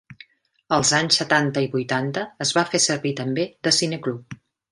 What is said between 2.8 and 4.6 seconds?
servir també de Cineclub.